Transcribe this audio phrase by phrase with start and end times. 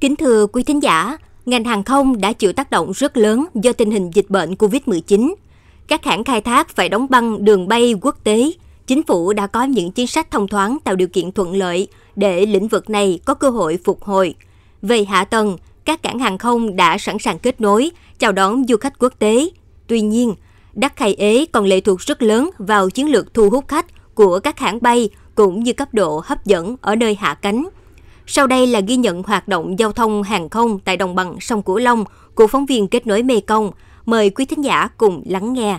[0.00, 3.72] Kính thưa quý thính giả, ngành hàng không đã chịu tác động rất lớn do
[3.72, 5.34] tình hình dịch bệnh COVID-19.
[5.88, 8.50] Các hãng khai thác phải đóng băng đường bay quốc tế.
[8.86, 12.46] Chính phủ đã có những chính sách thông thoáng tạo điều kiện thuận lợi để
[12.46, 14.34] lĩnh vực này có cơ hội phục hồi.
[14.82, 18.76] Về hạ tầng, các cảng hàng không đã sẵn sàng kết nối, chào đón du
[18.76, 19.48] khách quốc tế.
[19.86, 20.34] Tuy nhiên,
[20.74, 24.40] đắc khai ế còn lệ thuộc rất lớn vào chiến lược thu hút khách của
[24.40, 27.68] các hãng bay cũng như cấp độ hấp dẫn ở nơi hạ cánh.
[28.26, 31.62] Sau đây là ghi nhận hoạt động giao thông hàng không tại đồng bằng sông
[31.62, 33.70] Cửu Long của phóng viên kết nối Mê Công.
[34.06, 35.78] Mời quý thính giả cùng lắng nghe.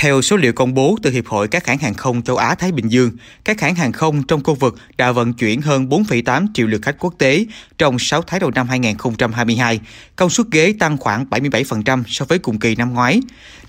[0.00, 2.72] Theo số liệu công bố từ Hiệp hội các hãng hàng không châu Á Thái
[2.72, 3.10] Bình Dương,
[3.44, 6.96] các hãng hàng không trong khu vực đã vận chuyển hơn 4,8 triệu lượt khách
[6.98, 7.46] quốc tế
[7.78, 9.80] trong 6 tháng đầu năm 2022,
[10.16, 13.20] công suất ghế tăng khoảng 77% so với cùng kỳ năm ngoái.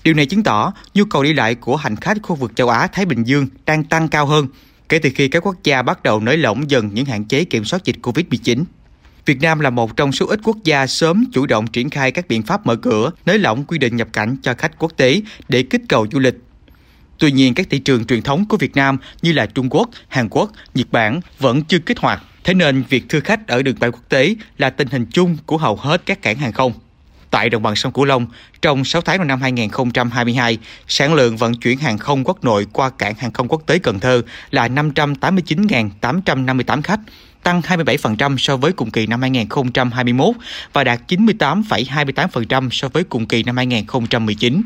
[0.04, 2.86] Điều này chứng tỏ nhu cầu đi lại của hành khách khu vực châu Á
[2.86, 4.46] Thái Bình Dương đang tăng cao hơn
[4.88, 7.64] kể từ khi các quốc gia bắt đầu nới lỏng dần những hạn chế kiểm
[7.64, 8.64] soát dịch Covid-19.
[9.26, 12.28] Việt Nam là một trong số ít quốc gia sớm chủ động triển khai các
[12.28, 15.62] biện pháp mở cửa, nới lỏng quy định nhập cảnh cho khách quốc tế để
[15.62, 16.34] kích cầu du lịch.
[17.18, 20.28] Tuy nhiên, các thị trường truyền thống của Việt Nam như là Trung Quốc, Hàn
[20.28, 22.22] Quốc, Nhật Bản vẫn chưa kích hoạt.
[22.44, 25.58] Thế nên, việc thưa khách ở đường bay quốc tế là tình hình chung của
[25.58, 26.72] hầu hết các cảng hàng không.
[27.30, 28.26] Tại đồng bằng sông Cửu Long,
[28.62, 32.90] trong 6 tháng đầu năm 2022, sản lượng vận chuyển hàng không quốc nội qua
[32.90, 37.00] cảng hàng không quốc tế Cần Thơ là 589.858 khách,
[37.42, 40.34] tăng 27% so với cùng kỳ năm 2021
[40.72, 44.62] và đạt 98,28% so với cùng kỳ năm 2019.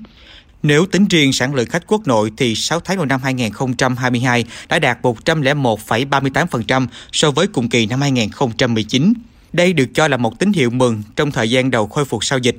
[0.62, 4.78] Nếu tính riêng sản lượng khách quốc nội thì 6 tháng đầu năm 2022 đã
[4.78, 9.12] đạt 101,38% so với cùng kỳ năm 2019.
[9.52, 12.38] Đây được cho là một tín hiệu mừng trong thời gian đầu khôi phục sau
[12.38, 12.56] dịch.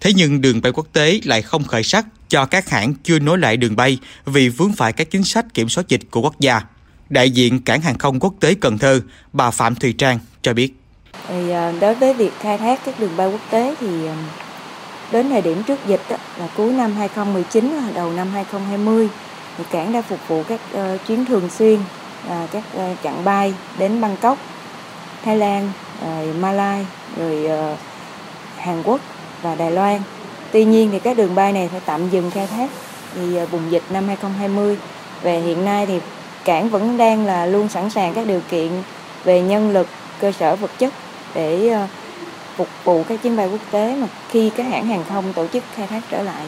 [0.00, 3.38] Thế nhưng đường bay quốc tế lại không khởi sắc cho các hãng chưa nối
[3.38, 6.62] lại đường bay vì vướng phải các chính sách kiểm soát dịch của quốc gia.
[7.10, 9.00] Đại diện cảng hàng không quốc tế Cần Thơ,
[9.32, 10.74] bà Phạm Thùy Trang cho biết.
[11.28, 14.16] Thì à, đối với việc khai thác các đường bay quốc tế thì à,
[15.12, 16.00] đến thời điểm trước dịch
[16.38, 19.08] là cuối năm 2019 à, đầu năm 2020
[19.58, 21.74] thì cảng đã phục vụ các uh, chuyến thường xuyên
[22.26, 24.38] uh, các uh, chặng bay đến Bangkok,
[25.24, 26.86] Thái Lan, uh, Malai,
[27.16, 27.78] rồi uh,
[28.58, 29.00] Hàn Quốc
[29.42, 30.00] và Đài Loan.
[30.52, 32.70] Tuy nhiên thì các đường bay này phải tạm dừng khai thác
[33.14, 34.76] vì uh, bùng dịch năm 2020
[35.22, 36.00] về hiện nay thì
[36.46, 38.72] cảng vẫn đang là luôn sẵn sàng các điều kiện
[39.24, 39.86] về nhân lực,
[40.20, 40.92] cơ sở vật chất
[41.34, 41.86] để ờ,
[42.56, 45.64] phục vụ các chuyến bay quốc tế mà khi các hãng hàng không tổ chức
[45.74, 46.46] khai thác trở lại.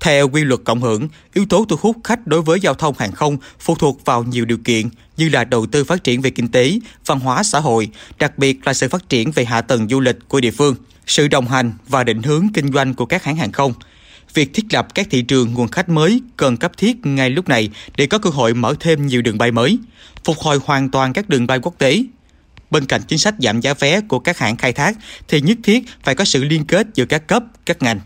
[0.00, 3.12] Theo quy luật cộng hưởng, yếu tố thu hút khách đối với giao thông hàng
[3.12, 6.48] không phụ thuộc vào nhiều điều kiện như là đầu tư phát triển về kinh
[6.48, 6.72] tế,
[7.06, 7.88] văn hóa xã hội,
[8.18, 10.74] đặc biệt là sự phát triển về hạ tầng du lịch của địa phương,
[11.06, 13.72] sự đồng hành và định hướng kinh doanh của các hãng hàng không–
[14.34, 17.70] việc thiết lập các thị trường nguồn khách mới cần cấp thiết ngay lúc này
[17.96, 19.78] để có cơ hội mở thêm nhiều đường bay mới,
[20.24, 22.02] phục hồi hoàn toàn các đường bay quốc tế.
[22.70, 24.96] Bên cạnh chính sách giảm giá vé của các hãng khai thác
[25.28, 28.00] thì nhất thiết phải có sự liên kết giữa các cấp, các ngành.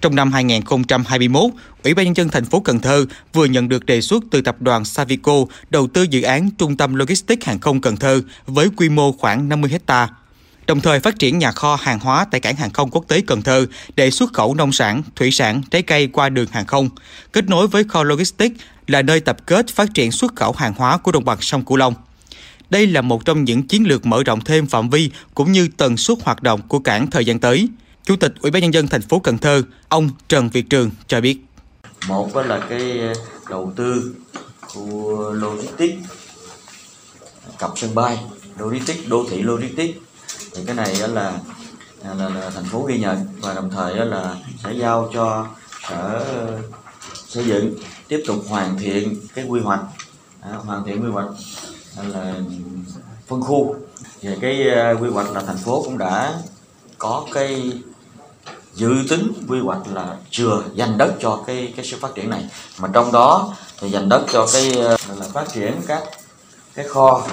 [0.00, 1.50] Trong năm 2021,
[1.84, 4.62] Ủy ban nhân dân thành phố Cần Thơ vừa nhận được đề xuất từ tập
[4.62, 8.88] đoàn Savico đầu tư dự án trung tâm logistics hàng không Cần Thơ với quy
[8.88, 10.12] mô khoảng 50 hectare
[10.66, 13.42] đồng thời phát triển nhà kho hàng hóa tại cảng hàng không quốc tế Cần
[13.42, 13.66] Thơ
[13.96, 16.88] để xuất khẩu nông sản, thủy sản, trái cây qua đường hàng không,
[17.32, 20.98] kết nối với kho logistics là nơi tập kết phát triển xuất khẩu hàng hóa
[20.98, 21.94] của đồng bằng sông Cửu Long.
[22.70, 25.96] Đây là một trong những chiến lược mở rộng thêm phạm vi cũng như tần
[25.96, 27.68] suất hoạt động của cảng thời gian tới.
[28.04, 31.20] Chủ tịch Ủy ban nhân dân thành phố Cần Thơ, ông Trần Việt Trường cho
[31.20, 31.38] biết.
[32.08, 33.12] Một là cái ờ,
[33.50, 34.14] đầu tư
[34.74, 36.08] của logistics
[37.58, 38.18] cặp sân bay,
[38.58, 39.98] logistics đô thị logistics
[40.54, 41.38] thì cái này là
[42.04, 45.46] là, là thành phố ghi nhận và đồng thời là sẽ giao cho
[45.88, 46.24] sở
[47.28, 47.74] xây dựng
[48.08, 49.80] tiếp tục hoàn thiện cái quy hoạch.
[50.40, 51.26] À, hoàn thiện quy hoạch
[51.96, 52.34] là
[53.26, 53.76] phân khu.
[54.22, 56.34] Về cái ờ, quy hoạch là thành phố cũng đã
[56.98, 57.72] có cái
[58.74, 62.48] dự tính quy hoạch là chưa dành đất cho cái cái sự phát triển này.
[62.78, 66.02] Mà trong đó thì dành đất cho cái ờ, là phát triển các
[66.74, 67.26] cái kho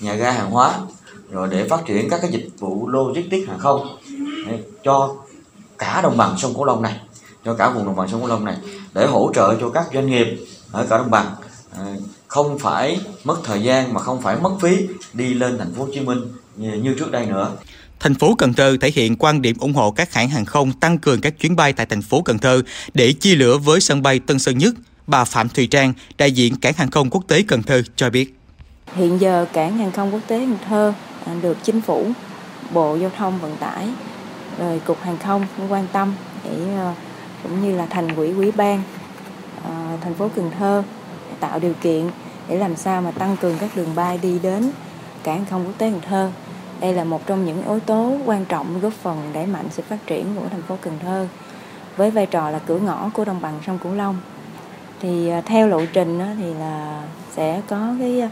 [0.00, 0.80] nhà ga hàng hóa
[1.30, 3.98] rồi để phát triển các cái dịch vụ logistics hàng không
[4.84, 5.16] cho
[5.78, 7.00] cả đồng bằng sông Cửu Long này
[7.44, 8.56] cho cả vùng đồng bằng sông Cửu Long này
[8.94, 10.38] để hỗ trợ cho các doanh nghiệp
[10.72, 11.26] ở cả đồng bằng
[11.78, 11.84] à,
[12.28, 15.88] không phải mất thời gian mà không phải mất phí đi lên thành phố Hồ
[15.94, 16.20] Chí Minh
[16.56, 17.50] như trước đây nữa.
[18.00, 20.98] Thành phố Cần Thơ thể hiện quan điểm ủng hộ các hãng hàng không tăng
[20.98, 22.62] cường các chuyến bay tại thành phố Cần Thơ
[22.94, 24.74] để chia lửa với sân bay Tân Sơn Nhất.
[25.06, 28.34] Bà Phạm Thùy Trang, đại diện cảng hàng không quốc tế Cần Thơ cho biết.
[28.94, 30.92] Hiện giờ cảng hàng không quốc tế Cần Thơ
[31.26, 32.06] À, được chính phủ,
[32.72, 33.88] bộ giao thông vận tải,
[34.58, 36.14] rồi cục hàng không cũng quan tâm
[36.44, 36.94] để à,
[37.42, 38.82] cũng như là thành quỹ quý ban
[39.64, 40.82] à, thành phố Cần Thơ
[41.40, 42.10] tạo điều kiện
[42.48, 44.70] để làm sao mà tăng cường các đường bay đi đến
[45.22, 46.30] cảng hàng không quốc tế Cần Thơ.
[46.80, 50.06] Đây là một trong những yếu tố quan trọng góp phần đẩy mạnh sự phát
[50.06, 51.26] triển của thành phố Cần Thơ
[51.96, 54.16] với vai trò là cửa ngõ của đồng bằng sông Cửu Long.
[55.00, 57.02] Thì theo lộ trình thì là
[57.36, 58.28] sẽ có cái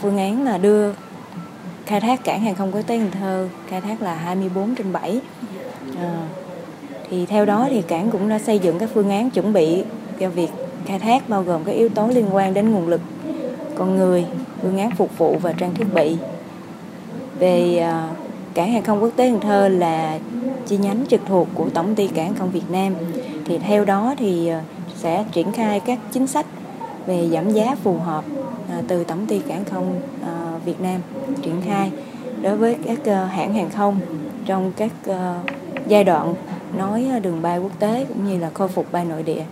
[0.00, 0.92] phương án là đưa
[1.88, 5.20] khai thác cảng hàng không quốc tế Cần Thơ khai thác là 24 trên 7
[5.96, 6.08] à, ờ,
[7.10, 9.82] thì theo đó thì cảng cũng đã xây dựng các phương án chuẩn bị
[10.18, 10.50] cho việc
[10.84, 13.00] khai thác bao gồm các yếu tố liên quan đến nguồn lực
[13.74, 14.26] con người
[14.62, 16.16] phương án phục vụ và trang thiết bị.
[17.38, 18.08] Về à,
[18.54, 20.18] cảng hàng không quốc tế Cần Thơ là
[20.66, 22.94] chi nhánh trực thuộc của tổng ty cảng hàng không Việt Nam.
[23.44, 24.60] Thì theo đó thì ờ,
[24.96, 26.46] sẽ triển khai các chính sách
[27.06, 28.24] về giảm giá phù hợp
[28.68, 31.00] À, từ tổng ty cảng không à, Việt Nam
[31.42, 31.90] triển khai
[32.42, 34.00] đối với các à, hãng hàng không
[34.46, 34.92] trong các
[35.88, 36.34] giai đoạn
[36.78, 39.44] nối đường bay quốc tế cũng như là khôi phục bay nội địa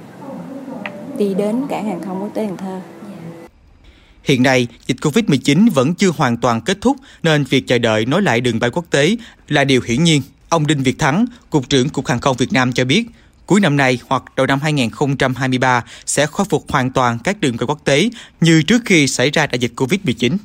[1.19, 2.81] đi đến cảng hàng không quốc tế Cần Thơ.
[4.25, 8.23] Hiện nay, dịch Covid-19 vẫn chưa hoàn toàn kết thúc nên việc chờ đợi nối
[8.23, 9.17] lại đường bay quốc tế
[9.49, 10.23] là điều hiển nhiên.
[10.49, 13.07] Ông Đinh Việt Thắng, Cục trưởng Cục Hàng không Việt Nam cho biết,
[13.47, 17.67] cuối năm nay hoặc đầu năm 2023 sẽ khôi phục hoàn toàn các đường bay
[17.67, 18.09] quốc tế
[18.41, 20.37] như trước khi xảy ra đại dịch Covid-19.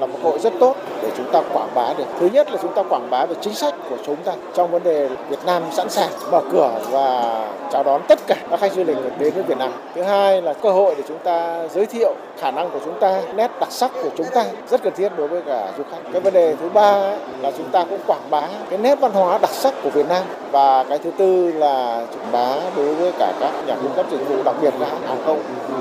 [0.00, 0.76] Là một hội rất tốt
[1.08, 2.04] để chúng ta quảng bá được.
[2.20, 4.82] Thứ nhất là chúng ta quảng bá về chính sách của chúng ta trong vấn
[4.82, 8.84] đề Việt Nam sẵn sàng mở cửa và chào đón tất cả các khách du
[8.84, 9.72] lịch đến với Việt Nam.
[9.94, 13.20] Thứ hai là cơ hội để chúng ta giới thiệu khả năng của chúng ta,
[13.34, 15.98] nét đặc sắc của chúng ta rất cần thiết đối với cả du khách.
[16.12, 19.38] Cái vấn đề thứ ba là chúng ta cũng quảng bá cái nét văn hóa
[19.38, 23.32] đặc sắc của Việt Nam và cái thứ tư là quảng bá đối với cả
[23.40, 25.40] các nhà cung cấp dịch vụ đặc biệt là hàng không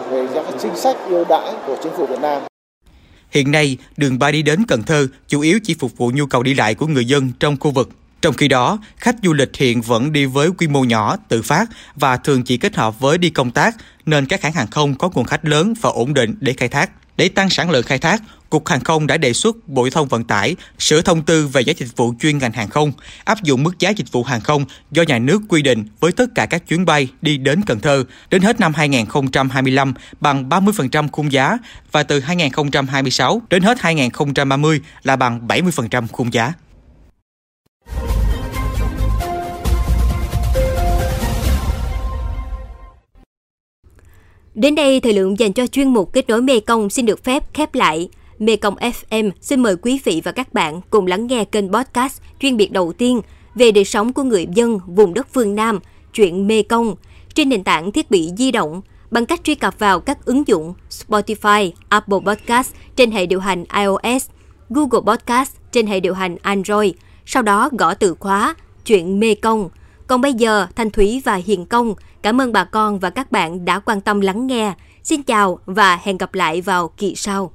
[0.09, 2.46] về các chính sách ưu đãi của chính phủ Việt Nam.
[3.37, 6.43] Hiện nay, đường bay đi đến Cần Thơ chủ yếu chỉ phục vụ nhu cầu
[6.43, 7.89] đi lại của người dân trong khu vực.
[8.21, 11.69] Trong khi đó, khách du lịch hiện vẫn đi với quy mô nhỏ, tự phát
[11.95, 13.75] và thường chỉ kết hợp với đi công tác,
[14.05, 16.89] nên các hãng hàng không có nguồn khách lớn và ổn định để khai thác.
[17.17, 20.07] Để tăng sản lượng khai thác, Cục Hàng không đã đề xuất Bộ Giao thông
[20.07, 22.91] Vận tải sửa thông tư về giá dịch vụ chuyên ngành hàng không,
[23.23, 26.25] áp dụng mức giá dịch vụ hàng không do nhà nước quy định với tất
[26.35, 31.31] cả các chuyến bay đi đến Cần Thơ đến hết năm 2025 bằng 30% khung
[31.31, 31.57] giá
[31.91, 36.53] và từ 2026 đến hết 2030 là bằng 70% khung giá.
[44.57, 47.53] Đến đây, thời lượng dành cho chuyên mục kết nối Mê Công xin được phép
[47.53, 48.09] khép lại.
[48.39, 52.21] Mê Công FM xin mời quý vị và các bạn cùng lắng nghe kênh podcast
[52.39, 53.21] chuyên biệt đầu tiên
[53.55, 55.79] về đời sống của người dân vùng đất phương Nam,
[56.13, 56.95] chuyện Mê Công,
[57.33, 58.81] trên nền tảng thiết bị di động
[59.11, 63.65] bằng cách truy cập vào các ứng dụng Spotify, Apple Podcast trên hệ điều hành
[63.75, 64.29] iOS,
[64.69, 66.91] Google Podcast trên hệ điều hành Android,
[67.25, 68.55] sau đó gõ từ khóa
[68.85, 69.69] chuyện Mê Công.
[70.07, 73.65] Còn bây giờ, Thanh Thúy và Hiền Công cảm ơn bà con và các bạn
[73.65, 74.73] đã quan tâm lắng nghe.
[75.03, 77.51] Xin chào và hẹn gặp lại vào kỳ sau.